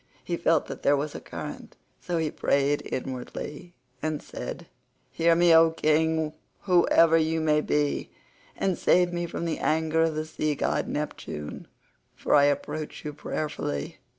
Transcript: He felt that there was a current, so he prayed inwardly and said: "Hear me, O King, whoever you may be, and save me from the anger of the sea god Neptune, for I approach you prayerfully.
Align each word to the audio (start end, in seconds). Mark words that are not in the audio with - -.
He 0.23 0.35
felt 0.35 0.65
that 0.65 0.81
there 0.81 0.97
was 0.97 1.13
a 1.13 1.19
current, 1.21 1.75
so 2.01 2.17
he 2.17 2.31
prayed 2.31 2.81
inwardly 2.91 3.75
and 4.01 4.19
said: 4.19 4.65
"Hear 5.11 5.35
me, 5.35 5.53
O 5.53 5.69
King, 5.69 6.33
whoever 6.61 7.17
you 7.19 7.39
may 7.39 7.61
be, 7.61 8.09
and 8.57 8.79
save 8.79 9.13
me 9.13 9.27
from 9.27 9.45
the 9.45 9.59
anger 9.59 10.01
of 10.01 10.15
the 10.15 10.25
sea 10.25 10.55
god 10.55 10.87
Neptune, 10.87 11.67
for 12.15 12.33
I 12.33 12.45
approach 12.45 13.05
you 13.05 13.13
prayerfully. 13.13 13.99